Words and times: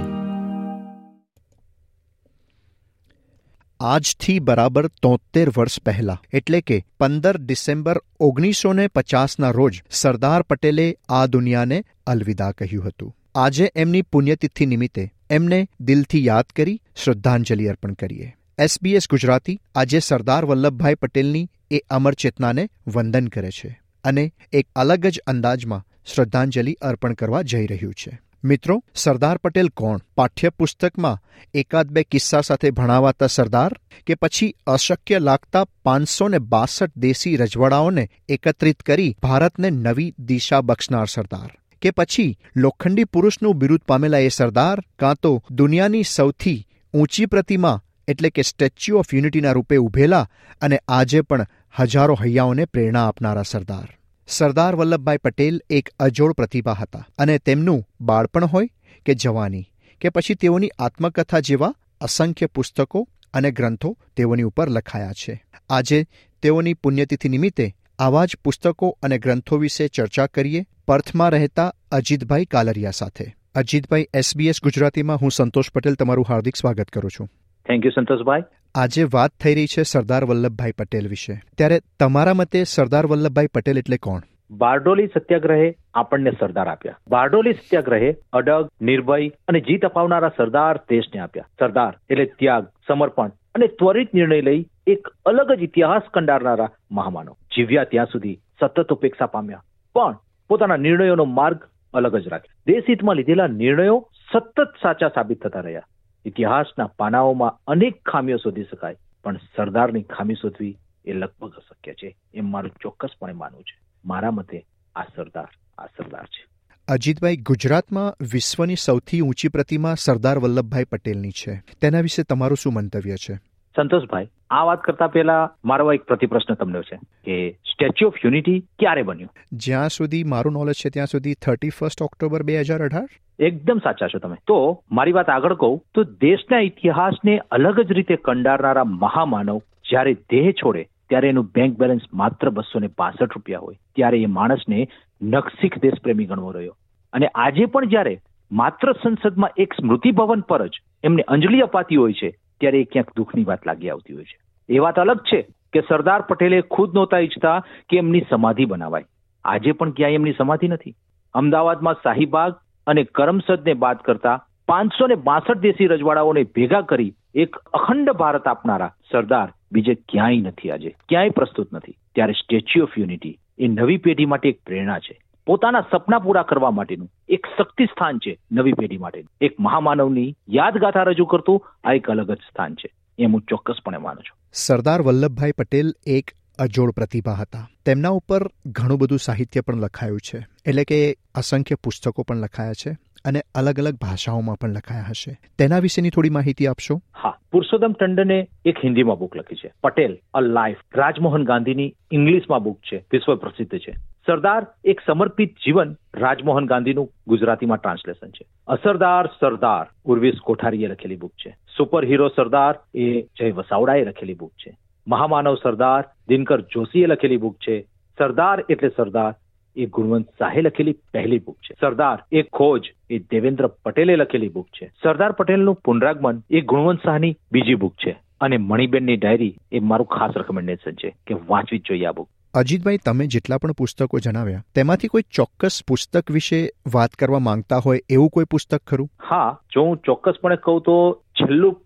આજથી 3.79 4.39
બરાબર 4.39 4.87
તોતેર 4.87 5.49
વર્ષ 5.57 5.81
પહેલા 5.81 6.21
એટલે 6.33 6.61
કે 6.61 6.85
પંદર 6.99 7.37
ડિસેમ્બર 7.37 8.01
ઓગણીસો 8.19 8.73
ને 8.73 8.87
પચાસના 8.87 9.51
રોજ 9.51 9.83
સરદાર 9.89 10.41
પટેલે 10.41 10.97
આ 11.09 11.25
દુનિયાને 11.25 11.83
અલવિદા 12.07 12.51
કહ્યું 12.51 12.87
હતું. 12.87 13.15
આજે 13.35 13.71
એમની 13.75 14.01
પુણ્યતિથિ 14.01 14.65
નિમિત્તે 14.65 15.13
એમને 15.29 15.67
દિલથી 15.79 16.25
યાદ 16.25 16.45
કરી 16.55 16.81
શ્રદ્ધાંજલિ 17.03 17.65
અર્પણ 17.65 17.93
કરીએ. 17.93 18.35
એસબીએસ 18.57 19.09
ગુજરાતી 19.09 19.61
આજે 19.75 19.99
સરદાર 19.99 20.45
વલ્લભભાઈ 20.45 20.95
પટેલની 20.95 21.49
એ 21.71 21.79
અમર 21.89 22.13
ચેતનાને 22.13 22.69
વંદન 22.87 23.27
કરે 23.27 23.51
છે 23.51 23.81
અને 24.03 24.33
એક 24.53 24.67
અલગ 24.75 25.05
જ 25.05 25.19
અંદાજમાં 25.27 25.85
શ્રદ્ધાંજલિ 26.05 26.73
અર્પણ 26.73 27.13
કરવા 27.13 27.41
જઈ 27.41 27.65
રહ્યું 27.65 27.93
છે. 27.93 28.19
મિત્રો, 28.43 28.83
સરદાર 28.95 29.37
પટેલ 29.37 29.69
કોણ? 29.69 29.99
પાઠ્યપુસ્તકમાં 30.17 31.21
એકાદ 31.53 31.87
બે 31.87 32.03
કિસ્સા 32.03 32.41
સાથે 32.41 32.71
ભણાવાતા 32.71 33.27
સરદાર 33.27 33.71
કે 34.07 34.15
પછી 34.15 34.55
અશક્ય 34.67 35.19
લાગતા 35.19 35.65
પાંચસો 35.83 36.27
ને 36.27 36.39
બાસઠ 36.39 36.91
દેશી 36.95 37.35
રજવાડાઓને 37.35 38.09
એકત્રિત 38.29 38.83
કરી 38.83 39.15
ભારતને 39.23 39.69
નવી 39.69 40.13
દિશા 40.19 40.61
બક્ષનાર 40.61 41.05
સરદાર? 41.05 41.49
કે 41.81 41.91
પછી 41.91 42.37
લોખંડી 42.55 43.03
પુરુષનું 43.03 43.57
બિરુદ 43.57 43.81
પામેલા 43.87 44.17
એ 44.17 44.27
સરદાર, 44.27 44.79
કાં 44.99 45.15
તો 45.15 45.43
દુનિયાની 45.51 46.03
સૌથી 46.03 46.67
ઊંચી 46.93 47.25
પ્રતિમા 47.25 47.81
એટલે 48.07 48.29
કે 48.29 48.41
સ્ટેચ્યુ 48.41 48.97
ઓફ 48.97 49.13
યુનિટીના 49.13 49.51
રૂપે 49.51 49.75
ઉભેલા 49.77 50.27
અને 50.61 50.79
આજે 50.87 51.21
પણ 51.21 51.45
હજારો 51.79 52.15
હૈયાઓને 52.21 52.65
પ્રેરણા 52.65 53.07
આપનારા 53.07 53.43
સરદાર. 53.43 53.87
સરદાર 54.27 54.75
વલ્લભભાઈ 54.75 55.17
પટેલ 55.17 55.61
એક 55.69 55.89
અજોડ 55.99 56.31
પ્રતિભા 56.31 56.73
હતા 56.73 57.07
અને 57.17 57.37
તેમનું 57.37 57.85
બાળપણ 58.01 58.45
હોય 58.45 58.67
કે 59.05 59.15
જવાની, 59.15 59.69
કે 60.01 60.09
પછી 60.09 60.33
તેઓની 60.33 60.69
આત્મકથા 60.79 61.39
જેવા 61.39 61.73
અસંખ્ય 62.01 62.45
પુસ્તકો 62.45 63.07
અને 63.33 63.51
ગ્રંથો 63.51 63.97
તેઓની 64.17 64.43
ઉપર 64.43 64.69
લખાયા 64.69 65.13
છે. 65.13 65.43
આજે 65.69 66.05
તેઓની 66.41 66.73
પુણ્યતિથિ 66.73 67.29
નિમિત્તે 67.29 67.75
આવા 67.99 68.25
જ 68.25 68.37
પુસ્તકો 68.43 68.97
અને 69.03 69.17
ગ્રંથો 69.17 69.57
વિશે 69.57 69.87
ચર્ચા 69.87 70.27
કરીએ 70.27 70.65
પર્થમાં 70.87 71.29
રહેતા 71.29 71.73
અજીતભાઈ 71.91 72.45
કાલરિયા 72.45 72.91
સાથે. 72.91 73.35
અજીતભાઈ, 73.55 74.07
એસબીએસ 74.13 74.61
ગુજરાતીમાં 74.63 75.21
હું 75.21 75.31
સંતોષ 75.31 75.71
પટેલ, 75.71 75.95
તમારું 75.95 76.25
હાર્દિક 76.29 76.55
સ્વાગત 76.55 76.89
કરું 76.89 77.11
છું. 77.11 77.29
થેન્ક 77.67 77.85
યુ 77.85 77.91
સંતોષભાઈ 77.95 78.41
આજે 78.75 79.03
વાત 79.03 79.31
થઈ 79.43 79.55
રહી 79.55 79.65
છે 79.65 79.83
સરદાર 79.83 80.23
વલ્લભભાઈ 80.23 80.71
પટેલ 80.71 81.07
વિશે. 81.07 81.33
ત્યારે 81.57 81.79
તમારા 81.99 82.33
મતે 82.33 82.63
સરદાર 82.63 83.05
વલ્લભભાઈ 83.05 83.47
પટેલ 83.53 83.77
એટલે 83.77 83.97
કોણ? 83.97 84.21
બારડોલી 84.51 85.07
સત્યાગ્રહે 85.07 85.75
આપણને 85.93 86.31
સરદાર 86.31 86.67
આપ્યા. 86.67 86.97
બારડોલી 87.09 87.53
સત્યાગ્રહે 87.53 88.15
અડગ 88.33 88.69
નિર્ભય 88.81 89.29
અને 89.47 89.59
જીત 89.59 89.85
અપાવનારા 89.85 90.29
સરદાર 90.29 90.77
દેશને 90.77 91.21
આપ્યા. 91.21 91.45
સરદાર 91.59 91.93
એટલે 92.09 92.25
ત્યાગ 92.25 92.67
સમર્પણ 92.87 93.31
અને 93.55 93.67
ત્વરિત 93.67 94.13
નિર્ણય 94.13 94.41
લઈ 94.41 94.65
એક 94.87 95.07
અલગ 95.25 95.51
જ 95.51 95.61
ઇતિહાસ 95.61 96.01
કંડારનારા 96.13 96.69
મહામાનવ. 96.91 97.33
જીવ્યા 97.33 97.83
ત્યાં 97.83 98.05
સુધી 98.05 98.39
સતત 98.59 98.93
ઉપેક્ષા 98.93 99.25
પામ્યા. 99.25 99.63
પણ 99.95 100.17
પોતાના 100.49 100.75
નિર્ણયોનો 100.75 101.25
માર્ગ 101.25 101.59
અલગ 101.93 102.15
જ 102.15 102.27
રાખ્યો. 102.27 102.73
દેશહિતમાં 102.73 103.15
લીધેલા 103.15 103.47
નિર્ણયો 103.47 104.09
સતત 104.33 104.73
સાચા 104.81 105.07
સાબિત 105.07 105.43
થતા 105.43 105.59
રહ્યા. 105.59 105.81
ઇતિહાસના 106.25 106.87
પાનાઓમાં 106.87 107.59
અનેક 107.67 108.09
ખામીઓ 108.09 108.37
શોધી 108.37 108.63
શકાય, 108.63 108.95
પણ 109.23 109.37
સરદારની 109.37 110.03
ખામી 110.03 110.35
શોધવી 110.35 110.77
એ 111.05 111.13
લગભગ 111.13 111.53
અશક્ય 111.53 111.93
છે 111.93 112.15
એમ 112.33 112.51
મારું 112.51 112.71
ચોક્કસપણે 112.81 113.33
માનવું 113.33 113.63
છે. 113.63 113.77
મારા 114.05 114.31
મતે 114.31 114.65
આ 114.95 115.03
સરદાર 115.03 115.49
આ 115.77 115.85
સરદાર 115.85 116.25
છે. 116.25 116.47
અજીતભાઈ, 116.87 117.37
ગુજરાતમાં 117.37 118.15
વિશ્વની 118.33 118.75
સૌથી 118.75 119.21
ઊંચી 119.21 119.47
પ્રતિમા 119.47 119.93
સરદાર 119.93 120.37
વલ્લભભાઈ 120.37 120.83
પટેલની 120.83 121.31
છે. 121.31 121.63
તેના 121.81 122.01
વિશે 122.01 122.23
તમારું 122.23 122.57
શું 122.57 122.73
મંતવ્ય 122.73 123.15
છે? 123.15 123.39
સંતોષભાઈ 123.75 124.27
આ 124.49 124.63
વાત 124.63 124.81
કરતા 124.81 125.07
પહેલા 125.07 125.51
મારો 125.65 125.93
એક 125.93 126.03
પ્રતિપ્રશ્ન 126.03 126.53
તમને 126.53 126.81
છે 126.81 126.97
કે 127.25 127.51
સ્ટેચ્યુ 127.51 128.07
ઓફ 128.07 128.13
યુનિટી 128.25 128.59
ક્યારે 128.79 129.01
બન્યું? 129.01 129.29
જ્યાં 129.51 129.89
સુધી 129.89 130.23
મારું 130.23 130.53
નોલેજ 130.53 130.75
છે 130.75 130.89
ત્યાં 130.89 131.07
સુધી 131.07 131.33
થર્ટી 131.33 131.69
ફર્સ્ટ 131.69 132.01
ઓક્ટોબર 132.01 132.43
બે 132.43 132.59
હજાર 132.59 132.83
અઢાર? 132.83 133.07
એકદમ 133.39 133.77
સાચા 133.77 134.07
છો 134.07 134.19
તમે. 134.19 134.35
તો 134.47 134.83
મારી 134.91 135.11
વાત 135.11 135.29
આગળ 135.29 135.53
કહું 135.53 135.81
તો 135.93 136.03
દેશના 136.03 136.59
ઇતિહાસને 136.59 137.37
અલગ 137.51 137.79
જ 137.79 137.91
રીતે 137.91 138.15
કંડારનારા 138.15 138.83
મહામાનવ 138.83 139.61
જ્યારે 139.89 140.13
દેહ 140.13 140.51
છોડે 140.51 140.83
ત્યારે 141.09 141.29
એનું 141.29 141.49
બેંક 141.55 141.79
બેલેન્સ 141.79 142.01
માત્ર 142.13 142.49
બસો 142.49 142.79
ને 142.79 142.87
પાસઠ 142.87 143.23
રૂપિયા 143.23 143.59
હોય 143.59 143.75
ત્યારે 143.95 144.21
એ 144.21 144.25
માણસને 144.25 144.87
નકશીખ 145.21 145.79
દેશપ્રેમી 145.79 146.25
ગણવો 146.25 146.51
રહ્યો. 146.51 146.77
અને 147.13 147.27
આજે 147.27 147.65
પણ 147.65 147.85
જ્યારે 147.85 148.21
માત્ર 148.51 148.91
સંસદમાં 148.91 149.49
એક 149.57 149.73
સ્મૃતિ 149.73 150.11
ભવન 150.11 150.39
પર 150.39 150.67
જ 150.67 150.71
એમને 151.03 151.21
અંજલિ 151.21 151.59
અપાતી 151.59 151.95
હોય 151.95 152.13
છે 152.13 152.35
ત્યારે 152.59 152.81
એ 152.81 152.83
ક્યાંક 152.83 153.11
દુઃખની 153.15 153.43
વાત 153.43 153.67
લાગી 153.67 153.89
આવતી 153.89 154.13
હોય 154.13 154.23
છે. 154.23 154.75
એ 154.75 154.79
વાત 154.79 154.99
અલગ 154.99 155.19
છે 155.19 155.41
કે 155.73 155.81
સરદાર 155.81 156.21
પટેલે 156.21 156.61
ખુદ 156.61 156.93
નહોતા 156.93 157.17
ઈચ્છતા 157.17 157.63
કે 157.89 157.97
એમની 157.97 158.21
સમાધિ 158.29 158.65
બનાવાય. 158.65 159.05
આજે 159.45 159.71
પણ 159.71 159.91
ક્યાંય 159.91 160.13
એમની 160.13 160.33
સમાધિ 160.33 160.67
નથી. 160.67 160.95
અમદાવાદમાં 161.33 161.93
શાહીબાગ 161.93 162.55
અને 162.87 163.03
કરમસદને 163.03 163.73
બાદ 163.73 163.97
કરતા 163.97 164.45
પાંચસો 164.67 165.07
ને 165.07 165.15
બાસઠ 165.15 165.57
દેશી 165.57 165.87
રજવાડાઓને 165.87 166.43
ભેગા 166.43 166.81
કરી 166.81 167.13
એક 167.35 167.55
અખંડ 167.55 168.11
ભારત 168.11 168.47
આપનારા 168.47 168.93
સરદાર 169.11 169.53
બીજે 169.71 169.93
ક્યાંય 169.93 170.41
નથી 170.41 170.71
આજે. 170.71 170.95
ક્યાંય 171.09 171.29
પ્રસ્તુત 171.29 171.73
નથી. 171.73 171.91
ત્યારે 172.15 172.33
સ્ટેચ્યુ 172.33 172.83
ઓફ 172.83 172.99
યુનિટી 172.99 173.39
એ 173.59 173.67
નવી 173.67 173.97
પેઢી 173.97 174.25
માટે 174.25 174.49
એક 174.49 174.59
પ્રેરણા 174.65 174.99
છે. 174.99 175.19
પોતાના 175.45 175.81
સપના 175.91 176.19
પૂરા 176.19 176.43
કરવા 176.43 176.71
માટેનું 176.71 177.09
એક 177.29 177.47
શક્તિ 177.57 177.85
સ્થાન 177.85 178.17
છે 178.17 178.39
નવી 178.51 178.73
પેઢી 178.73 178.97
માટે 178.97 179.25
એક 179.41 179.59
મહામાનવની 179.59 180.35
યાદગાથા 180.49 181.03
રજૂ 181.03 181.25
કરતું 181.25 181.67
આ 181.83 181.93
એક 181.93 182.09
અલગ 182.09 182.31
જ 182.31 182.37
સ્થાન 182.37 182.75
છે. 182.75 182.93
એમ 183.19 183.33
હું 183.33 183.41
ચોક્કસપણે 183.41 183.97
માનું 183.97 184.23
છું. 184.23 184.37
સરદાર 184.53 185.01
વલ્લભભાઈ 185.01 185.51
પટેલ 185.51 185.93
એક 186.07 186.31
અજોડ 186.59 186.91
પ્રતિભા 186.91 187.31
હતા. 187.31 187.67
તેમના 187.85 188.09
ઉપર 188.09 188.41
ઘણું 188.65 188.99
બધું 188.99 189.19
સાહિત્ય 189.19 189.61
પણ 189.61 189.75
લખાયું 189.75 190.19
છે. 190.19 190.47
એટલે 190.65 190.83
કે 190.83 191.15
અસંખ્ય 191.35 191.75
પુસ્તકો 191.75 192.23
પણ 192.23 192.35
લખાયા 192.35 192.73
છે 192.73 192.91
અને 193.25 193.43
અલગ 193.55 193.79
અલગ 193.79 193.93
ભાષાઓમાં 193.95 194.55
પણ 194.55 194.69
લખાયા 194.69 195.05
હશે. 195.09 195.39
તેના 195.59 195.79
વિશેની 195.79 196.09
થોડી 196.09 196.29
માહિતી 196.29 196.67
આપશો? 196.67 197.01
હા. 197.23 197.37
પુરુષોત્તમ 197.51 197.91
ટંડને 197.91 198.47
એક 198.65 198.77
હિન્દીમાં 198.83 199.19
બુક 199.19 199.35
લખી 199.35 199.55
છે. 199.55 199.71
પટેલ 199.83 200.17
અ 200.33 200.41
લાઈફ 200.41 200.77
રાજમોહન 200.95 201.43
ગાંધીની 201.43 201.95
ઇંગ્લિશમાં 202.11 202.63
બુક 202.63 202.79
છે. 202.79 203.05
વિશ્વ 203.11 203.35
પ્રસિદ્ધ 203.35 203.77
છે. 203.77 204.12
સરદાર 204.25 204.67
એક 204.85 205.01
સમર્પિત 205.05 205.55
જીવન 205.65 205.95
રાજમોહન 206.15 206.65
ગાંધીનું 206.65 207.09
ગુજરાતીમાં 207.27 207.77
ટ્રાન્સલેશન 207.77 208.27
છે. 208.27 208.45
અસરદાર 208.67 209.27
સરદાર 209.27 209.85
ઉર્વિશ 210.05 210.37
કોઠારીએ 210.43 210.87
લખેલી 210.87 211.15
બુક 211.15 211.31
છે. 211.31 211.55
સુપર 211.77 212.05
હીરો 212.05 212.27
સરદાર 212.27 212.79
એ 212.95 213.21
જય 213.21 213.51
વસાવડાએ 213.51 214.05
લખેલી 214.05 214.33
બુક 214.33 214.51
છે. 214.51 214.77
મહામાનવ 215.07 215.55
સરદાર 215.55 216.03
દિનકર 216.27 216.61
જોશીએ 216.61 217.05
લખેલી 217.05 217.37
બુક 217.37 217.55
છે. 217.55 217.81
સરદાર 218.17 218.63
એટલે 218.69 218.89
સરદાર 218.89 219.35
એ 219.75 219.85
ગુણવંત 219.85 220.29
શાહે 220.39 220.61
લખેલી 220.61 220.93
પહેલી 220.93 221.39
બુક 221.39 221.57
છે. 221.57 221.75
સરદાર 221.81 222.23
એ 222.31 222.41
ખોજ 222.41 222.81
એ 223.09 223.19
દેવેન્દ્ર 223.19 223.67
પટેલે 223.67 224.15
લખેલી 224.15 224.49
બુક 224.49 224.67
છે. 224.81 224.91
સરદાર 225.03 225.31
પટેલનું 225.31 225.75
પુનરાગમન 225.75 226.41
એ 226.49 226.61
ગુણવંત 226.61 227.03
શાહની 227.03 227.35
બીજી 227.51 227.75
બુક 227.75 227.93
છે. 227.93 228.15
અને 228.41 228.57
મણિબેનની 228.57 229.17
ડાયરી 229.17 229.55
એ 229.71 229.79
મારું 229.79 230.07
ખાસ 230.07 230.31
રેકમેન્ડેશન 230.37 230.91
છે 230.91 231.15
કે 231.27 231.33
વાંચવી 231.33 231.79
જ 231.79 231.81
જોઈએ 231.85 232.05
આ 232.05 232.11
બુક 232.11 232.29
અજીતભાઈ 232.53 232.99
તમે 233.05 233.25
જેટલા 233.33 233.57
પણ 233.57 233.75
પુસ્તકો 233.77 234.19
જણાવ્યા 234.23 234.65
તેમાંથી 234.75 235.07
કોઈ 235.07 235.23
ચોક્કસ 235.37 235.77
પુસ્તક 235.87 236.31
વિશે 236.31 236.59
વાત 236.95 237.15
કરવા 237.21 237.39
માંગતા 237.45 237.79
હોય 237.85 238.03
એવું 238.09 238.29
કોઈ 238.29 238.49
પુસ્તક 238.49 238.81
ખરું? 238.87 239.09
હા 239.31 239.49
જો 239.75 239.85
હું 239.87 239.97
ચોક્કસપણે 240.07 240.57
કહું 240.67 240.81
તો 240.81 240.97
છેલ્લું 241.39 241.79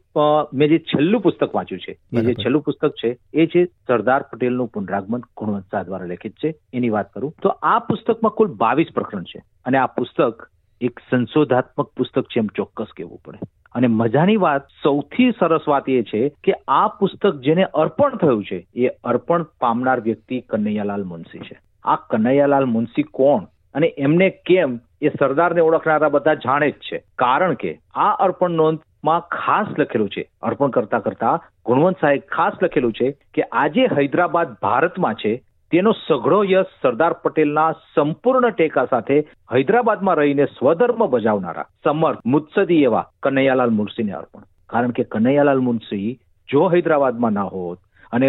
મેં 0.54 0.70
જે 0.70 0.80
છેલ્લું 0.92 1.22
પુસ્તક 1.22 1.56
વાંચ્યું 1.56 1.82
છે 1.86 1.94
એ 2.14 2.26
જે 2.28 2.36
છેલ્લું 2.44 2.66
પુસ્તક 2.68 3.00
છે 3.02 3.14
એ 3.34 3.48
છે 3.54 3.66
સરદાર 3.88 4.28
પટેલનું 4.32 4.72
પુનરાગમન 4.74 5.24
ગુણવંત 5.38 5.72
શાહ 5.72 5.84
દ્વારા 5.84 6.12
લેખિત 6.12 6.36
છે 6.44 6.54
એની 6.74 6.94
વાત 6.98 7.13
કરું. 7.13 7.36
તો 7.42 7.50
આ 7.72 7.80
પુસ્તકમાં 7.80 8.38
કુલ 8.38 8.54
બાવીસ 8.63 8.96
પ્રકરણ 8.96 9.24
છે 9.24 9.44
અને 9.66 9.78
આ 9.78 9.88
પુસ્તક 10.00 10.48
એક 10.81 11.00
સંશોધાત્મક 11.10 11.90
પુસ્તક 11.98 12.25
છે 12.34 12.40
એમ 12.40 12.50
ચોક્કસ 12.58 12.92
કહેવું 12.98 13.22
પડે. 13.25 13.40
અને 13.77 13.88
મજાની 13.88 14.38
વાત 14.38 14.71
સૌથી 14.83 15.31
સરસ 15.39 15.68
વાત 15.68 15.89
એ 15.89 16.01
છે 16.03 16.21
કે 16.44 16.53
આ 16.68 16.88
પુસ્તક 16.88 17.35
જેને 17.35 17.63
અર્પણ 17.63 18.18
થયું 18.18 18.44
છે, 18.44 18.65
એ 18.75 18.88
અર્પણ 19.03 19.45
પામનાર 19.62 20.00
વ્યક્તિ 20.01 20.41
કનૈયાલાલ 20.50 21.03
મુનશી 21.03 21.39
છે. 21.39 21.57
આ 21.85 21.95
કનૈયાલાલ 21.95 22.65
મુનશી 22.65 23.03
કોણ 23.13 23.47
અને 23.75 23.88
એમને 23.97 24.29
કેમ 24.29 24.79
એ 25.01 25.09
સરદારને 25.09 25.62
ઓળખનારા 25.62 26.09
બધા 26.09 26.33
જાણે 26.33 26.69
જ 26.71 26.74
છે. 26.74 27.03
કારણ 27.19 27.53
કે 27.53 27.79
આ 27.95 28.12
અર્પણ 28.25 28.50
નોંધમાં 28.51 29.27
ખાસ 29.31 29.68
લખેલું 29.79 30.09
છે, 30.09 30.24
અર્પણ 30.41 30.68
કરતા 30.68 31.00
કરતા 31.00 31.35
ગુણવંત 31.65 32.01
સાહેબ 32.01 32.21
ખાસ 32.31 32.53
લખેલું 32.62 32.94
છે 32.94 33.12
કે 33.33 33.41
આજે 33.41 33.83
હૈદરાબાદ 33.97 34.56
ભારતમાં 34.62 35.13
છે 35.13 35.41
તેનો 35.72 35.92
સઘળો 35.92 36.44
યશ 36.44 36.72
સરદાર 36.81 37.14
પટેલના 37.14 37.72
સંપૂર્ણ 37.96 38.50
ટેકા 38.50 38.86
સાથે 38.86 39.18
હૈદરાબાદમાં 39.54 40.16
રહીને 40.16 40.46
સ્વધર્મ 40.46 41.06
બજાવનારા 41.08 41.68
સમર્થ, 41.84 42.22
મુત્સદી 42.25 42.84
એવા 42.84 43.10
કનૈયાલાલ 43.24 43.69
મુનશીને 43.69 44.12
અર્પણ. 44.12 44.48
કારણ 44.69 44.92
કે 44.92 45.04
કનૈયાલાલ 45.04 45.60
મુનશી 45.60 46.19
જો 46.50 46.68
હૈદરાબાદમાં 46.74 47.31
ના 47.31 47.44
હોત 47.44 47.80
અને 48.12 48.28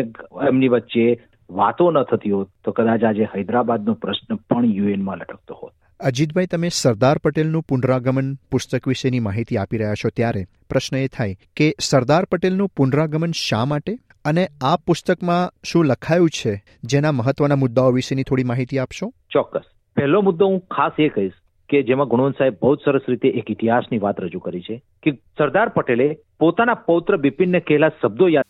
એમની 0.49 0.69
વચ્ચે 0.69 1.07
વાતો 1.51 1.91
ન 1.91 2.03
થતી 2.03 2.31
હોત, 2.31 2.49
તો 2.65 2.73
કદાચ 2.73 3.05
આજે 3.05 3.29
હૈદરાબાદનો 3.35 3.95
પ્રશ્ન 3.95 4.35
પણ 4.35 4.65
યુએનમાં 4.65 5.17
લટકતો 5.17 5.55
હોત. 5.55 5.73
અજીતભાઈ, 6.01 6.47
તમે 6.47 6.69
સરદાર 6.69 7.19
પટેલનું 7.19 7.63
પુનરાગમન 7.63 8.35
પુસ્તક 8.51 8.89
વિશેની 8.89 9.21
માહિતી 9.21 9.57
આપી 9.57 9.77
રહ્યા 9.77 9.95
છો 9.95 10.09
ત્યારે 10.09 10.45
પ્રશ્ન 10.71 10.97
એ 10.97 11.07
થાય 11.07 11.35
કે 11.57 11.75
સરદાર 11.81 12.25
પટેલનું 12.25 12.69
પુનરાગમન 12.69 13.31
શા 13.31 13.65
માટે? 13.65 13.99
અને 14.29 14.45
આ 14.61 14.77
પુસ્તકમાં 14.87 15.53
શું 15.65 15.85
લખાયું 15.85 16.29
છે 16.29 16.53
જેના 16.85 17.13
મહત્વના 17.13 17.57
મુદ્દાઓ 17.57 17.91
વિશેની 17.91 18.23
થોડી 18.23 18.45
માહિતી 18.45 18.79
આપશો? 18.79 19.07
ચોક્કસ. 19.33 19.63
પહેલો 19.97 20.21
મુદ્દો 20.21 20.47
હું 20.47 20.61
ખાસ 20.61 20.93
એ 20.99 21.09
કહીશ 21.09 21.33
કે 21.69 21.83
જેમાં 21.83 22.09
ગુણવંત 22.09 22.39
સાહેબ 22.39 22.55
બહુ 22.63 22.75
સરસ 22.75 23.09
રીતે 23.09 23.29
એક 23.29 23.51
ઇતિહાસની 23.51 23.99
વાત 23.99 24.21
રજૂ 24.21 24.39
કરી 24.39 24.61
છે 24.61 24.83
કે 25.03 25.11
સરદાર 25.39 25.69
પટેલે 25.69 26.07
પોતાના 26.41 26.75
પૌત્ર 26.75 27.17
બિપિનને 27.17 27.61
કહેલા 27.61 27.91
શબ્દો 28.03 28.29
યાદ 28.29 28.47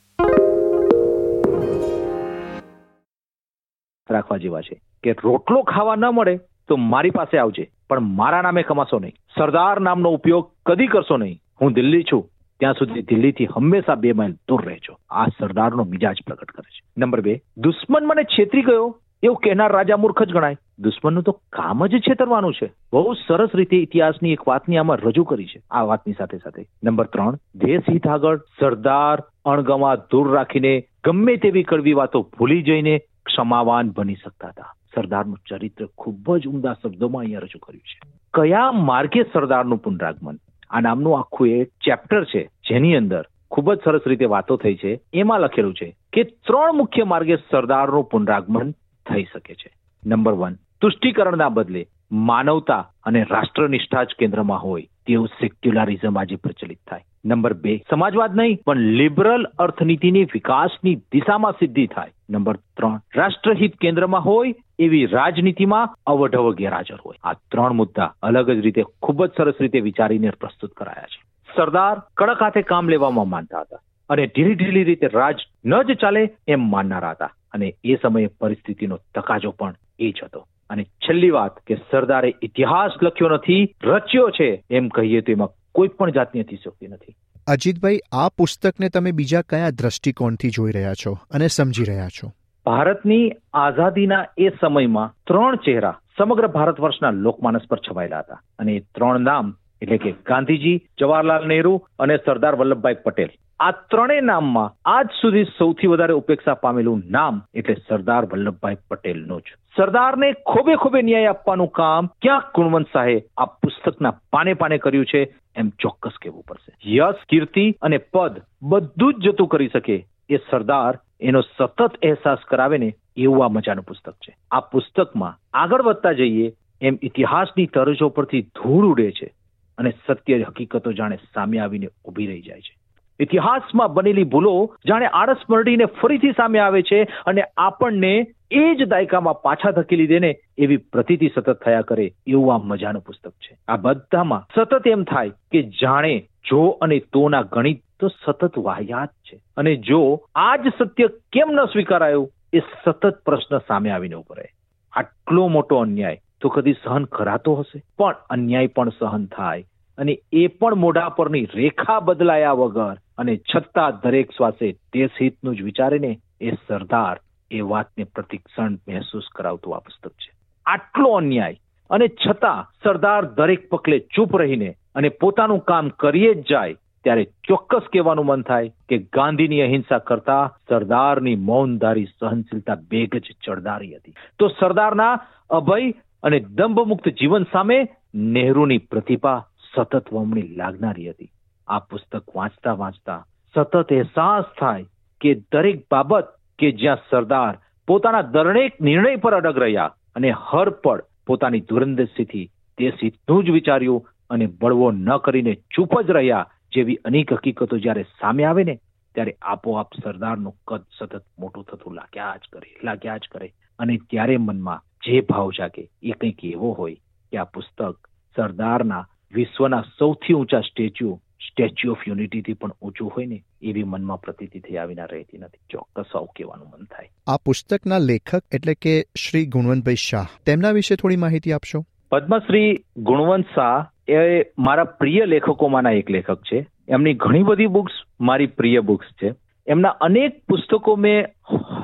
રાખવા 4.11 4.37
જેવા 4.37 4.61
છે 4.61 4.81
કે 5.05 5.13
રોટલો 5.25 5.63
ખાવા 5.63 5.97
ન 5.97 6.05
મળે 6.15 6.39
તો 6.69 6.77
મારી 6.77 7.11
પાસે 7.11 7.39
આવજે, 7.39 7.71
પણ 7.91 8.01
મારા 8.01 8.43
નામે 8.43 8.63
કમાશો 8.63 8.99
નહીં. 8.99 9.15
સરદાર 9.37 9.81
નામનો 9.81 10.11
ઉપયોગ 10.11 10.51
કદી 10.67 10.87
કરશો 10.87 11.17
નહીં. 11.17 11.41
હું 11.61 11.73
દિલ્હી 11.73 12.03
છું. 12.03 12.23
ત્યાં 12.61 12.75
સુધી 12.75 13.03
દિલ્હીથી 13.03 13.47
હંમેશા 13.47 13.95
બે 13.95 14.13
માઇલ 14.13 14.33
દૂર 14.33 14.65
રહેજો. 14.65 14.97
આ 15.11 15.27
સરદારનો 15.27 15.85
મિજાજ 15.85 16.17
પ્રગટ 16.27 16.51
કરે 16.51 16.71
છે. 16.71 17.01
નંબર 17.01 17.21
બે, 17.21 17.43
દુશ્મન 17.57 18.07
મને 18.07 18.25
છેતરી 18.25 18.63
ગયો. 18.63 19.01
એવું 19.23 19.37
કહેનાર 19.37 19.73
રાજા 19.73 19.97
મૂર્ખ 19.97 20.23
જ 20.23 20.33
ગણાય. 20.33 20.57
દુશ્મનનું 20.79 21.23
તો 21.23 21.33
કામ 21.33 21.87
જ 21.87 21.99
છેતરવાનું 21.99 22.55
છે. 22.55 22.73
બહુ 22.93 23.15
સરસ 23.15 23.49
રીતે 23.55 23.77
ઇતિહાસની 23.77 24.33
એક 24.33 24.49
વાતની 24.49 24.77
આમાં 24.77 24.97
રજૂ 24.97 25.25
કરી 25.25 25.47
છે. 25.47 25.63
આ 25.71 25.83
વાતની 25.83 26.13
સાથે 26.13 26.39
સાથે. 26.39 26.67
નંબર 26.85 27.07
ત્રણ, 27.07 27.39
દેશ 27.55 28.07
આગળ 28.07 28.37
સરદાર 28.37 29.23
અણગમા 29.45 29.97
દૂર 29.97 30.35
રાખીને 30.35 30.85
ગમે 31.05 31.37
તેવી 31.37 31.63
કડવી 31.63 31.93
વાતો 31.93 32.31
ભૂલી 32.39 32.63
જઈને 32.63 32.99
ક્ષમાવાન 32.99 33.91
બની 33.91 34.15
શકતા 34.15 34.49
હતા. 34.49 34.75
સરદારનું 34.95 35.39
ચરિત્ર 35.49 35.87
ખૂબ 35.99 36.37
જ 36.37 36.47
ઉમદા 36.47 36.73
શબ્દોમાં 36.83 37.21
અહીંયા 37.21 37.41
રજૂ 37.41 37.59
કર્યું 37.59 37.81
છે. 37.81 38.19
કયા 38.35 38.73
માર્ગે 38.73 39.23
સરદારનું 39.23 39.79
પુનરાગમન? 39.79 40.37
આ 40.71 40.81
નામનું 40.81 41.19
આખું 41.19 41.49
એ 41.49 41.65
ચેપ્ટર 41.65 42.25
છે, 42.25 42.49
જેની 42.69 42.97
અંદર 42.97 43.25
ખૂબ 43.51 43.75
જ 43.75 43.79
સરસ 43.85 44.01
રીતે 44.07 44.25
વાતો 44.25 44.57
થઈ 44.57 44.75
છે. 44.75 45.01
એમાં 45.15 45.41
લખેલું 45.41 45.75
છે 45.75 45.97
કે 46.13 46.25
ત્રણ 46.25 46.73
મુખ્ય 46.73 47.05
માર્ગે 47.05 47.37
સરદારનું 47.37 48.05
પુનરાગમન 48.05 48.71
થઈ 49.11 49.25
શકે 49.33 49.55
છે. 49.55 49.71
નંબર 50.07 50.33
વન 50.33 50.55
તુષ્ટિકરણના 50.81 51.49
બદલે 51.49 51.87
માનવતા 52.13 52.91
અને 53.05 53.23
રાષ્ટ્રનિષ્ઠા 53.23 54.05
જ 54.05 54.09
કેન્દ્રમાં 54.19 54.63
હોય 54.63 54.83
તેવું 55.07 55.29
સેક્યુલરિઝમ 55.29 56.19
આજે 56.19 56.37
પ્રચલિત 56.37 56.79
થાય. 56.91 57.05
નંબર 57.25 57.53
બે, 57.53 57.83
સમાજવાદ 57.91 58.37
નહીં, 58.37 58.61
પણ 58.67 58.79
લિબરલ 58.79 59.45
અર્થનીતિની 59.45 60.25
વિકાસની 60.25 60.95
દિશામાં 60.95 61.53
સિદ્ધિ 61.53 61.87
થાય. 61.87 62.11
નંબર 62.31 62.57
ત્રણ, 62.57 63.01
રાષ્ટ્રહિત 63.17 63.77
કેન્દ્રમાં 63.77 64.25
હોય 64.25 64.55
એવી 64.79 65.07
રાજનીતિમાં 65.07 65.97
અવઢવ 66.07 66.55
ગેરહાજર 66.55 66.99
હોય. 67.07 67.17
આ 67.25 67.33
ત્રણ 67.33 67.73
મુદ્દા 67.73 68.15
અલગ 68.23 68.51
જ 68.51 68.59
રીતે 68.59 68.83
ખૂબ 69.03 69.27
જ 69.27 69.31
સરસ 69.37 69.55
રીતે 69.61 69.81
વિચારીને 69.81 70.31
પ્રસ્તુત 70.31 70.73
કરાયા 70.73 71.03
છે. 71.03 71.23
સરદાર 71.57 72.03
કડક 72.17 72.43
હાથે 72.43 72.63
કામ 72.63 72.89
લેવામાં 72.89 73.29
માનતા 73.29 73.61
હતા 73.61 73.81
અને 74.09 74.27
ઢીલી 74.27 74.55
ઢીલી 74.55 74.85
રીતે 74.85 75.07
રાજ 75.07 75.37
ન 75.65 75.83
જ 75.83 75.97
ચાલે 76.01 76.31
એમ 76.49 76.71
માનનારા 76.71 77.11
હતા. 77.11 77.35
અને 77.53 77.75
એ 77.85 77.97
સમયે 77.97 78.27
પરિસ્થિતિનો 78.27 78.99
તકાજો 79.15 79.51
પણ 79.51 79.75
એ 79.99 80.11
જ 80.11 80.15
હતો. 80.25 80.47
અને 80.71 80.85
છેલ્લી 80.85 81.31
વાત 81.31 81.59
કે 81.67 81.75
સરદારે 81.75 82.35
ઇતિહાસ 82.43 82.93
લખ્યો 83.03 83.29
નથી, 83.29 83.75
રચ્યો 83.85 84.31
છે 84.31 84.65
એમ 84.71 84.89
કહીએ 84.89 85.21
તો 85.21 85.33
એમાં 85.33 85.49
કોઈ 85.73 85.89
પણ 85.89 86.11
જાતની 86.11 86.41
અતિશોક્તિ 86.41 86.87
નથી. 86.87 87.15
અજીતભાઈ, 87.47 87.99
આ 88.13 88.29
પુસ્તકને 88.29 88.89
તમે 88.89 89.13
બીજા 89.13 89.43
કયા 89.43 89.71
દ્રષ્ટિકોણથી 89.71 90.51
જોઈ 90.51 90.73
રહ્યા 90.73 90.95
છો 90.95 91.19
અને 91.31 91.47
સમજી 91.47 91.85
રહ્યા 91.85 92.09
છો? 92.09 92.33
ભારતની 92.69 93.25
આઝાદીના 93.55 94.25
એ 94.39 94.49
સમયમાં 94.61 95.13
ત્રણ 95.29 95.59
ચહેરા 95.67 95.97
સમગ્ર 96.19 96.47
ભારત 96.57 96.81
વર્ષના 96.85 97.19
લોકમાનસ 97.25 97.69
પર 97.71 97.81
છવાયેલા 97.87 98.23
હતા. 98.25 98.41
અને 98.59 98.73
એ 98.77 98.81
ત્રણ 98.95 99.29
નામ 99.31 99.53
એટલે 99.83 99.99
કે 99.99 100.11
ગાંધીજી, 100.31 100.81
જવાહરલાલ 101.01 101.47
નહેરુ 101.53 101.75
અને 101.99 102.17
સરદાર 102.27 102.59
વલ્લભભાઈ 102.61 103.05
પટેલ. 103.05 103.31
આ 103.61 103.71
ત્રણેય 103.93 104.27
નામમાં 104.31 104.75
આજ 104.95 105.09
સુધી 105.21 105.47
સૌથી 105.59 105.93
વધારે 105.93 106.19
ઉપેક્ષા 106.21 106.59
પામેલું 106.65 107.01
નામ 107.17 107.41
એટલે 107.55 107.77
સરદાર 107.89 108.29
વલ્લભભાઈ 108.33 108.83
પટેલનું 108.91 109.43
જ. 109.47 109.57
સરદારને 109.77 110.29
ખોબે 110.53 110.75
ખોબે 110.77 111.01
ન્યાય 111.03 111.33
આપવાનું 111.33 111.75
કામ 111.81 112.13
ક્યાંક 112.23 112.55
ગુણવંત 112.55 112.93
શાહે 112.93 113.19
આ 113.39 113.51
પુસ્તકના 113.63 114.15
પાને 114.33 114.55
પાને 114.55 114.79
કર્યું 114.79 115.11
છે, 115.15 115.21
એમ 115.57 115.69
ચોક્કસ 115.83 116.23
કહેવું 116.23 116.45
પડશે. 116.49 116.73
યશ, 116.99 117.21
કીર્તિ 117.29 117.67
અને 117.83 117.99
પદ 117.99 118.43
બધું 118.63 119.21
જ 119.21 119.29
જતું 119.29 119.49
કરી 119.49 119.69
શકે 119.69 119.97
એ 120.31 120.37
સરદાર 120.51 120.99
એનો 121.21 121.41
સતત 121.41 121.83
અહેસાસ 121.83 122.39
કરાવે 122.49 122.79
ને 122.79 122.95
એવું 123.17 123.45
આ 123.45 123.49
મજાનું 123.49 123.85
પુસ્તક 123.85 124.15
છે. 124.15 124.35
આ 124.51 124.61
પુસ્તકમાં 124.61 125.39
આગળ 125.55 125.83
વધતા 125.83 126.13
જઈએ 126.13 126.53
એમ 126.83 126.99
ઇતિહાસની 127.03 127.67
તરજો 127.67 128.09
પરથી 128.09 128.43
ધૂળ 128.43 128.87
ઉડે 128.87 129.11
છે 129.11 129.33
અને 129.79 129.93
સત્ય 130.07 130.39
હકીકતો 130.39 130.93
જાણે 130.93 131.17
સામે 131.17 131.59
આવીને 131.59 131.89
ઊભી 132.05 132.27
રહી 132.27 132.43
જાય 132.43 132.61
છે. 132.61 132.79
ઇતિહાસમાં 133.21 133.89
બનેલી 133.89 134.25
ભૂલો 134.25 134.75
જાણે 134.89 135.07
આળસ 135.07 135.37
મરડીને 135.51 135.85
ફરીથી 135.85 136.31
સામે 136.31 136.59
આવે 136.59 136.83
છે 136.83 137.03
અને 137.03 137.43
આપણને 137.57 138.27
એ 138.51 138.75
જ 138.75 138.85
દાયકામાં 138.85 139.43
પાછા 139.43 139.71
ધકેલી 139.71 140.07
દે 140.07 140.19
ને 140.19 140.37
એવી 140.59 140.77
પ્રતિતિ 140.77 141.31
સતત 141.35 141.63
થયા 141.65 141.81
કરે 141.81 142.13
એવું 142.27 142.55
આ 142.55 142.59
મજાનું 142.59 143.03
પુસ્તક 143.03 143.31
છે. 143.31 143.57
આ 143.69 143.77
બધામાં 143.77 144.47
સતત 144.55 144.87
એમ 144.87 145.05
થાય 145.05 145.31
કે 145.31 145.63
જાણે 145.63 146.29
જો 146.49 146.69
અને 146.69 146.99
તોના 146.99 147.43
ગણિત 147.43 147.83
તો 148.01 148.09
સતત 148.09 148.59
વાહિયાત 148.59 149.09
છે. 149.09 149.41
અને 149.57 149.77
જો 149.77 150.21
આ 150.35 150.57
જ 150.57 150.61
સત્ય 150.79 151.09
કેમ 151.33 151.49
ન 151.51 151.65
સ્વીકારાયું? 151.65 152.31
એ 152.53 152.59
સતત 152.59 153.23
પ્રશ્ન 153.25 153.59
સામે 153.59 153.91
આવીને 153.91 154.15
ઊભો 154.15 154.35
રહે. 154.35 154.45
આટલો 154.93 155.49
મોટો 155.49 155.77
અન્યાય 155.77 156.21
તો 156.41 156.49
કદી 156.49 156.73
સહન 156.73 157.05
કરાતો 157.05 157.55
હશે? 157.55 157.83
પણ 157.99 158.15
અન્યાય 158.31 158.67
પણ 158.67 158.89
સહન 158.89 159.27
થાય. 159.27 159.65
અને 159.99 160.19
એ 160.33 160.47
પણ 160.47 160.75
મોઢા 160.75 161.09
પરની 161.09 161.49
રેખા 161.55 162.01
બદલાયા 162.01 162.53
વગર 162.53 162.97
અને 163.19 163.37
છતાં 163.37 163.93
દરેક 164.05 164.31
શ્વાસે 164.31 164.73
દેશ 164.73 165.11
હિતનું 165.21 165.57
જ 165.57 165.63
વિચારીને 165.63 166.19
એ 166.41 166.51
સરદાર 166.51 167.21
એ 167.51 167.61
વાતને 167.61 168.05
પ્રતિક્ષણ 168.05 168.73
મહેસૂસ 168.73 169.27
કરાવતું 169.35 169.77
આ 169.77 169.79
પુસ્તક 169.79 170.13
છે. 170.13 170.33
આટલો 170.67 171.13
અન્યાય 171.13 171.57
અને 171.91 172.09
છતાં 172.09 172.73
સરદાર 172.85 173.25
દરેક 173.25 173.69
પકલે 173.69 173.99
ચૂપ 173.99 174.37
રહીને 174.37 174.75
અને 174.95 175.09
પોતાનું 175.09 175.59
કામ 175.59 175.89
કરીએ 175.89 176.35
જ 176.35 176.49
જાય 176.51 176.77
ત્યારે 177.05 177.25
ચોક્કસ 177.25 177.83
કહેવાનું 177.93 178.27
મન 178.27 178.43
થાય 178.43 178.69
કે 178.89 178.99
ગાંધીની 178.99 179.63
અહિંસા 179.63 179.99
કરતા 179.99 180.57
સરદારની 180.69 181.37
મૌનદારી 181.37 182.05
સહનશીલતા 182.05 182.75
બેગ 182.75 183.17
જ 183.17 183.37
ચડદારી 183.45 183.95
હતી. 183.95 184.15
તો 184.39 184.49
સરદારના 184.49 185.27
અભય 185.51 185.93
અને 186.23 186.41
દંભમુક્ત 186.41 187.09
જીવન 187.09 187.43
સામે 187.43 187.89
નહેરુની 188.15 188.79
પ્રતિભા 188.79 189.45
સતત 189.75 190.13
વમણી 190.13 190.55
લાગનારી 190.57 191.11
હતી. 191.11 191.31
આ 191.69 191.79
પુસ્તક 191.79 192.37
વાંચતા 192.37 192.73
વાંચતા 192.73 193.25
સતત 193.55 193.93
અહેસાસ 193.93 194.45
થાય 194.61 194.85
કે 195.21 195.35
દરેક 195.35 195.85
બાબત 195.91 196.29
કે 196.59 196.73
જ્યાં 196.73 196.97
સરદાર 197.11 197.59
પોતાના 197.87 198.23
દરેક 198.23 198.81
નિર્ણય 198.81 199.17
પર 199.17 199.35
અડગ 199.35 199.59
રહ્યા 199.59 199.95
અને 200.17 200.31
હર 200.31 200.71
પળ 200.71 200.99
પોતાની 201.27 201.61
સ્થિતિ 202.05 202.51
તે 202.79 202.91
સીધું 202.91 203.45
જ 203.45 203.51
વિચાર્યું 203.51 204.07
અને 204.31 204.47
બળવો 204.47 204.91
ન 204.93 205.17
કરીને 205.17 205.55
ચૂપ 205.55 206.03
જ 206.03 206.11
રહ્યા 206.11 206.49
જેવી 206.75 206.99
અનેક 207.05 207.33
હકીકતો 207.33 207.79
જ્યારે 207.79 208.03
સામે 208.03 208.45
આવે 208.45 208.65
ને 208.65 208.81
ત્યારે 209.15 209.37
આપોઆપ 209.43 209.89
સરદારનું 210.03 210.57
કદ 210.67 210.83
સતત 210.99 211.25
મોટું 211.39 211.65
થતું 211.65 211.95
લાગ્યા 211.95 212.37
જ 212.37 212.49
કરે 212.53 212.75
લાગ્યા 212.85 213.17
જ 213.17 213.29
કરે. 213.33 213.53
અને 213.79 213.99
ત્યારે 214.11 214.37
મનમાં 214.37 214.83
જે 215.07 215.21
ભાવ 215.21 215.51
જાગે 215.59 215.89
એ 216.03 216.11
કંઈક 216.11 216.45
એવો 216.45 216.73
હોય 216.73 216.95
કે 217.33 217.39
આ 217.39 217.45
પુસ્તક 217.45 218.09
સરદારના 218.37 219.09
વિશ્વના 219.33 219.83
સૌથી 219.99 220.35
ઊંચા 220.35 220.61
સ્ટેચ્યુ 220.61 221.21
સ્ટેચ્યુ 221.49 221.93
ઓફ 221.93 222.09
યુનિટીથી 222.09 222.53
પણ 222.53 222.71
ઊંચું 222.83 223.13
હોય 223.17 223.27
ને 223.27 223.45
એવી 223.63 223.83
મનમાં 223.83 224.21
પ્રતીતિ 224.21 224.61
થઈ 224.61 224.77
આવીના 224.77 225.05
રહેતી 225.05 225.39
નથી. 225.39 225.59
ચોક્કસ 225.71 226.17
આવું 226.17 226.29
કહેવાનું 226.29 226.69
મન 226.69 226.85
થાય. 226.85 227.11
આ 227.27 227.37
પુસ્તકના 227.37 227.99
લેખક 227.99 228.43
એટલે 228.53 228.75
કે 228.75 229.05
શ્રી 229.17 229.47
ગુણવંતભાઈ 229.47 229.95
શાહ 229.95 230.27
તેમના 230.47 230.71
વિશે 230.71 230.97
થોડી 230.97 231.17
માહિતી 231.17 231.53
આપશો? 231.53 231.85
પદ્મશ્રી 232.11 232.85
ગુણવંત 232.97 233.45
શાહ 233.55 233.87
એ 234.09 234.45
મારા 234.59 234.85
પ્રિય 234.85 235.25
લેખકોમાંના 235.25 235.91
એક 235.91 236.11
લેખક 236.11 236.43
છે. 236.43 236.67
એમની 236.89 237.15
ઘણી 237.15 237.43
બધી 237.43 237.67
બુક્સ 237.67 237.93
મારી 238.21 238.47
પ્રિય 238.47 238.81
બુક્સ 238.81 239.07
છે. 239.23 239.35
એમના 239.67 239.89
અનેક 239.89 240.45
પુસ્તકો 240.49 240.97
મેં 240.97 241.27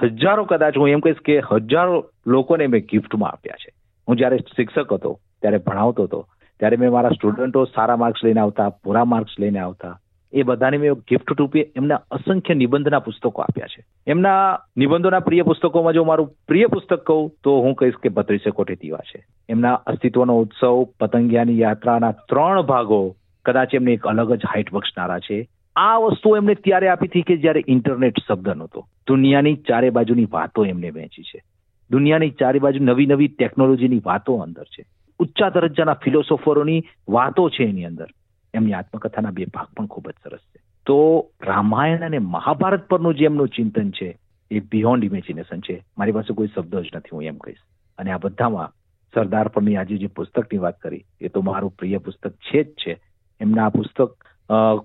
હજારો 0.02 0.44
કદાચ 0.44 0.78
હું 0.78 0.88
એમ 0.88 1.00
કહીશ 1.00 1.16
કે 1.16 1.40
હજારો 1.52 2.10
લોકોને 2.26 2.66
મેં 2.66 2.86
ગિફ્ટમાં 2.90 3.30
આપ્યા 3.30 3.56
છે. 3.56 3.72
હું 4.08 4.16
જ્યારે 4.16 4.36
શિક્ષક 4.36 4.92
હતો, 4.92 5.20
ત્યારે 5.42 5.58
ભણાવતો 5.58 6.02
હતો, 6.02 6.26
ત્યારે 6.58 6.76
મેં 6.76 6.92
મારા 6.92 7.08
સ્ટુડન્ટો 7.08 7.64
સારા 7.64 7.96
માર્ક્સ 7.96 8.24
લઈને 8.24 8.40
આવતા, 8.40 8.68
પૂરા 8.68 9.04
માર્ક્સ 9.04 9.32
લઈને 9.38 9.58
આવતા. 9.58 10.00
એ 10.34 10.42
બધાને 10.42 10.76
મેં 10.76 10.92
ગિફ્ટ 10.92 11.40
રૂપે 11.40 11.72
એમના 11.76 12.00
અસંખ્ય 12.10 12.54
નિબંધના 12.54 12.98
પુસ્તકો 12.98 13.42
આપ્યા 13.42 13.66
છે. 13.66 13.84
એમના 14.06 14.58
નિબંધોના 14.76 15.20
પ્રિય 15.20 15.42
પુસ્તકોમાં 15.42 15.92
જો 15.92 16.04
મારું 16.04 16.34
પ્રિય 16.48 16.66
પુસ્તક 16.66 16.98
કહું, 16.98 17.32
તો 17.44 17.60
હું 17.60 17.74
કહીશ 17.74 17.94
કે 17.94 18.08
બત્રીસે 18.08 18.50
કોટી 18.50 18.74
દીવા 18.74 18.98
છે. 18.98 19.24
એમના 19.48 19.74
અસ્તિત્વનો 19.74 20.38
ઉત્સવ, 20.38 20.84
પતંગિયાની 21.00 21.60
યાત્રાના 21.60 22.12
ત્રણ 22.12 22.62
ભાગો 22.62 23.16
કદાચ 23.44 23.74
એમને 23.74 23.92
એક 23.92 24.06
અલગ 24.06 24.32
જ 24.32 24.40
હાઇટ 24.54 24.72
બક્ષનારા 24.72 25.18
છે. 25.18 25.48
આ 25.76 25.96
વસ્તુ 25.96 26.36
એમને 26.36 26.54
ત્યારે 26.54 26.88
આપી 26.88 27.06
હતી 27.06 27.22
કે 27.22 27.36
જ્યારે 27.36 27.64
ઇન્ટરનેટ 27.68 28.14
શબ્દ 28.28 28.48
નહોતો. 28.48 28.86
દુનિયાની 29.08 29.54
ચારે 29.54 29.90
બાજુની 29.90 30.26
વાતો 30.32 30.64
એમને 30.64 30.90
વહેંચી 30.90 31.22
છે. 31.22 31.42
દુનિયાની 31.90 32.30
ચારે 32.30 32.58
બાજુ 32.58 32.84
નવી 32.84 33.06
નવી 33.06 33.28
ટેકનોલોજીની 33.28 34.02
વાતો 34.04 34.36
અંદર 34.36 34.64
છે. 34.64 34.84
ઉચ્ચા 35.18 35.48
દરજ્જાના 35.48 35.94
ફિલોસોફરોની 35.94 36.84
વાતો 37.08 37.48
છે 37.48 37.64
એની 37.64 37.84
અંદર. 37.84 38.06
એમની 38.54 38.72
આત્મકથાના 38.72 39.30
બે 39.30 39.44
ભાગ 39.54 39.68
પણ 39.76 39.86
ખૂબ 39.86 40.10
જ 40.10 40.14
સરસ 40.24 40.44
છે. 40.50 40.60
તો 40.86 40.96
રામાયણ 41.42 42.06
અને 42.06 42.18
મહાભારત 42.18 42.88
પરનું 42.88 43.16
જે 43.18 43.24
એમનું 43.24 43.48
ચિંતન 43.48 43.90
છે, 43.90 44.08
એ 44.50 44.60
બિયોન્ડ 44.72 45.04
ઇમેજિનેશન 45.04 45.60
છે. 45.60 45.76
મારી 45.98 46.16
પાસે 46.16 46.34
કોઈ 46.34 46.52
શબ્દ 46.54 46.74
જ 46.76 46.90
નથી, 46.96 47.12
હું 47.12 47.22
એમ 47.24 47.38
કહીશ. 47.38 47.62
અને 47.98 48.10
આ 48.12 48.18
બધામાં 48.18 48.74
સરદાર 49.14 49.48
પરની 49.48 49.76
આજે 49.76 49.96
જે 49.96 50.08
પુસ્તકની 50.18 50.62
વાત 50.64 50.76
કરી, 50.80 51.04
એ 51.20 51.28
તો 51.28 51.42
મારું 51.42 51.70
પ્રિય 51.70 51.98
પુસ્તક 51.98 52.32
છે 52.48 52.60
જ 52.64 52.68
છે. 52.82 52.92
એમના 53.40 53.66
આ 53.66 53.74
પુસ્તક 53.76 54.12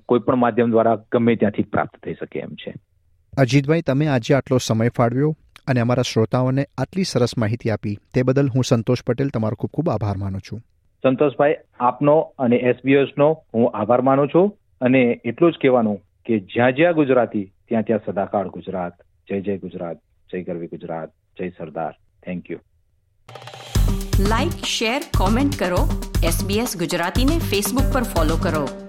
કોઈ 0.10 0.24
પણ 0.26 0.42
માધ્યમ 0.44 0.72
દ્વારા 0.72 0.98
ગમે 1.12 1.36
ત્યાંથી 1.36 1.70
પ્રાપ્ત 1.74 2.00
થઈ 2.04 2.16
શકે 2.20 2.40
એમ 2.40 2.56
છે. 2.62 2.74
અજીતભાઈ, 3.34 3.82
તમે 3.82 4.08
આજે 4.08 4.34
આટલો 4.34 4.58
સમય 4.58 4.90
ફાળવ્યો 4.98 5.32
અને 5.68 5.80
અમારા 5.80 6.10
શ્રોતાઓને 6.12 6.64
આટલી 6.78 7.04
સરસ 7.04 7.38
માહિતી 7.38 7.72
આપી. 7.72 7.96
તે 8.14 8.24
બદલ 8.24 8.50
હું 8.56 8.64
સંતોષ 8.64 9.04
પટેલ, 9.08 9.30
તમારો 9.30 9.56
ખૂબ 9.56 9.72
ખૂબ 9.74 9.90
આભાર 9.90 10.18
માનું 10.18 10.42
છું. 10.42 10.62
સંતોષભાઈ, 11.04 11.56
આપનો 11.80 12.34
અને 12.40 12.56
એસબીએસનો 12.56 13.44
હું 13.54 13.72
આભાર 13.72 14.02
માનું 14.02 14.28
છું 14.28 14.58
અને 14.82 15.22
એટલું 15.26 15.54
જ 15.54 15.56
કહેવાનું 15.62 16.02
કે 16.26 16.40
જ્યાં 16.40 16.74
જ્યાં 16.74 16.94
ગુજરાતી, 16.94 17.46
ત્યાં 17.68 17.84
ત્યાં 17.84 18.06
સદાકાળ 18.06 18.50
ગુજરાત. 18.50 18.94
જય 19.30 19.42
જય 19.42 19.58
ગુજરાત, 19.58 19.98
જય 20.32 20.44
ગરવી 20.44 20.68
ગુજરાત, 20.68 21.10
જય 21.38 21.50
Sardar. 21.50 21.92
Thank 22.24 22.52
you 22.52 22.60
like 24.20 24.52
share 24.66 25.02
comment 25.18 25.60
કરો. 25.60 25.82
એસબીએસ 26.24 26.78
ગુજરાતીને 26.78 27.40
ફેસબુક 27.40 27.94
પર 27.94 28.04
ફોલો 28.04 28.36
કરો. 28.36 28.89